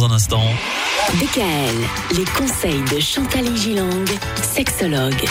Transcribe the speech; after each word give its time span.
dans 0.00 0.06
un 0.06 0.12
instant. 0.12 0.42
DKL, 1.14 2.16
les 2.16 2.24
conseils 2.24 2.82
de 2.94 3.00
Chantal 3.00 3.54
Gilang, 3.56 4.06
sexologue. 4.42 5.24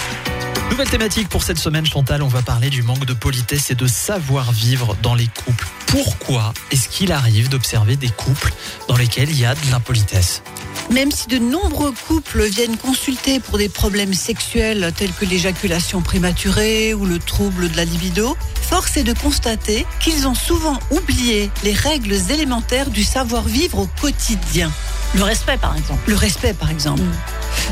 Nouvelle 0.69 0.89
thématique 0.89 1.27
pour 1.27 1.43
cette 1.43 1.57
semaine, 1.57 1.85
Chantal. 1.85 2.21
On 2.21 2.27
va 2.27 2.42
parler 2.42 2.69
du 2.69 2.83
manque 2.83 3.05
de 3.05 3.13
politesse 3.13 3.71
et 3.71 3.75
de 3.75 3.87
savoir-vivre 3.87 4.95
dans 5.01 5.16
les 5.16 5.27
couples. 5.27 5.67
Pourquoi 5.87 6.53
est-ce 6.71 6.87
qu'il 6.87 7.11
arrive 7.11 7.50
d'observer 7.50 7.95
des 7.95 8.09
couples 8.09 8.54
dans 8.88 8.95
lesquels 8.95 9.29
il 9.32 9.39
y 9.39 9.45
a 9.45 9.55
de 9.55 9.71
l'impolitesse? 9.71 10.43
Même 10.92 11.12
si 11.12 11.28
de 11.28 11.40
nombreux 11.40 11.94
couples 12.08 12.44
viennent 12.44 12.78
consulter 12.78 13.40
pour 13.40 13.58
des 13.58 13.70
problèmes 13.70 14.14
sexuels 14.14 14.92
tels 14.96 15.14
que 15.14 15.26
l'éjaculation 15.26 16.02
prématurée 16.02 16.94
ou 16.94 17.06
le 17.06 17.18
trouble 17.18 17.70
de 17.70 17.78
la 17.78 17.86
libido, 17.86 18.38
force 18.80 18.96
est 18.96 19.04
de 19.04 19.11
constater 19.11 19.86
qu'ils 20.00 20.25
ont 20.25 20.34
souvent 20.34 20.80
oublié 20.89 21.52
les 21.66 21.73
règles 21.73 22.14
élémentaires 22.32 22.89
du 22.89 23.04
savoir-vivre 23.04 23.80
au 23.80 23.89
quotidien. 24.00 24.71
Le 25.16 25.23
respect, 25.23 25.57
par 25.57 25.75
exemple. 25.75 26.00
Le 26.07 26.16
respect, 26.16 26.54
par 26.54 26.70
exemple. 26.70 27.02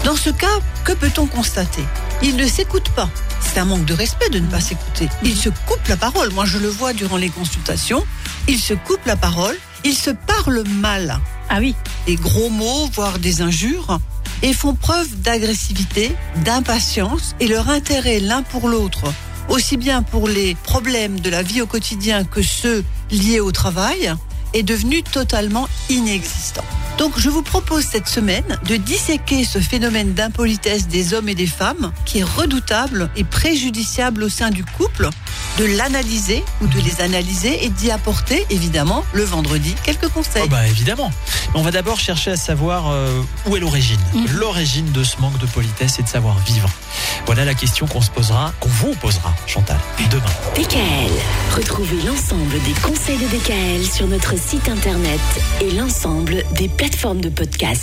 Dans 0.04 0.18
ce 0.18 0.32
cas, 0.32 0.60
que 0.84 0.92
peut-on 0.92 1.26
constater? 1.26 1.84
Ils 2.22 2.36
ne 2.36 2.46
s'écoutent 2.46 2.90
pas. 2.90 3.10
C'est 3.40 3.58
un 3.58 3.64
manque 3.64 3.86
de 3.86 3.94
respect 3.94 4.30
de 4.32 4.40
ne 4.40 4.48
pas 4.48 4.60
s'écouter. 4.60 5.08
Ils 5.24 5.38
se 5.38 5.48
coupent 5.48 5.88
la 5.88 5.96
parole. 5.96 6.30
Moi, 6.34 6.44
je 6.44 6.58
le 6.58 6.68
vois 6.68 6.92
durant 6.92 7.16
les 7.16 7.30
consultations. 7.30 8.06
Ils 8.50 8.60
se 8.60 8.74
coupent 8.74 9.06
la 9.06 9.16
parole. 9.16 9.56
Ils 9.86 9.96
se 9.96 10.10
parlent 10.10 10.68
mal. 10.68 11.22
Ah 11.48 11.60
oui. 11.60 11.74
Des 12.06 12.16
gros 12.16 12.50
mots, 12.50 12.90
voire 12.92 13.18
des 13.18 13.42
injures. 13.42 14.00
Et 14.42 14.52
font 14.52 14.76
preuve 14.76 15.22
d'agressivité, 15.22 16.14
d'impatience 16.44 17.34
et 17.40 17.48
leur 17.48 17.70
intérêt 17.70 18.20
l'un 18.20 18.42
pour 18.42 18.68
l'autre, 18.68 19.06
aussi 19.50 19.78
bien 19.78 20.04
pour 20.04 20.28
les 20.28 20.56
problèmes 20.56 21.20
de 21.20 21.30
la 21.30 21.42
vie 21.42 21.62
au 21.62 21.68
quotidien 21.68 22.24
que 22.24 22.42
ceux 22.42 22.84
liés 23.12 23.40
au 23.40 23.52
travail, 23.52 24.14
est 24.54 24.64
devenu 24.64 25.04
totalement 25.04 25.68
inexistant. 25.90 26.64
Donc 26.98 27.14
je 27.18 27.30
vous 27.30 27.44
propose 27.44 27.84
cette 27.84 28.08
semaine 28.08 28.58
de 28.68 28.76
disséquer 28.76 29.44
ce 29.44 29.60
phénomène 29.60 30.14
d'impolitesse 30.14 30.88
des 30.88 31.14
hommes 31.14 31.30
et 31.30 31.36
des 31.36 31.48
femmes 31.48 31.92
qui 32.06 32.20
est 32.20 32.24
redoutable 32.24 33.10
et 33.16 33.24
préjudiciable 33.24 34.24
au 34.24 34.30
sein 34.30 34.50
du 34.50 34.64
couple, 34.64 35.10
de 35.58 35.66
l'analyser 35.66 36.44
ou 36.62 36.68
de 36.68 36.80
les 36.80 37.02
analyser 37.02 37.66
et 37.66 37.70
d'y 37.70 37.90
apporter 37.92 38.46
évidemment 38.50 39.04
le 39.14 39.24
vendredi 39.24 39.76
quelques 39.84 40.08
conseils. 40.10 40.44
Oh 40.46 40.50
bah 40.50 40.68
évidemment. 40.68 41.12
On 41.56 41.62
va 41.62 41.72
d'abord 41.72 42.00
chercher 42.00 42.32
à 42.32 42.38
savoir 42.38 42.92
euh, 42.92 43.22
où 43.48 43.56
est 43.56 43.60
l'origine. 43.60 44.00
Mhm. 44.14 44.28
L'origine 44.38 44.92
de 44.92 45.04
ce 45.04 45.18
manque 45.20 45.38
de 45.40 45.48
politesse 45.48 46.00
et 46.00 46.04
de 46.04 46.08
savoir-vivre. 46.08 46.70
Voilà 47.26 47.44
la 47.44 47.54
question 47.54 47.88
qu'on 47.88 48.02
se 48.02 48.12
posera, 48.12 48.54
qu'on 48.60 48.70
vous 48.70 48.94
posera, 48.96 49.34
Chantal, 49.48 49.80
demain. 50.12 50.24
DKL. 50.56 51.12
Retrouvez 51.56 52.02
l'ensemble 52.04 52.62
des 52.64 52.74
conseils 52.82 53.18
de 53.18 53.28
DKL 53.28 53.86
sur 53.86 54.08
notre 54.08 54.38
site 54.38 54.70
internet 54.70 55.20
et 55.62 55.72
l'ensemble 55.72 56.44
des 56.54 56.70
plateformes 56.70 57.22
de 57.22 57.30
podcast. 57.30 57.76